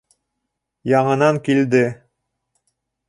[0.93, 1.83] Яңынан килде.